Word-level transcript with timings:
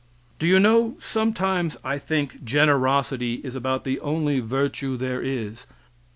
Do 0.39 0.47
you 0.47 0.59
know 0.59 0.97
sometimes 0.99 1.77
I 1.83 1.99
think 1.99 2.43
generosity 2.43 3.35
is 3.43 3.53
about 3.55 3.83
the 3.83 3.99
only 3.99 4.39
virtue 4.39 4.97
there 4.97 5.21
is. 5.21 5.67